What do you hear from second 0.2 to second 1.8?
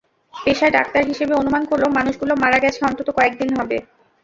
পেশায় ডাক্তার হিসেবে অনুমান